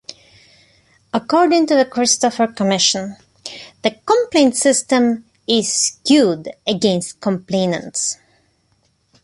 [1.13, 3.17] According to the Christopher Commission'...
[3.83, 8.17] the complaint system is skewed against complainants.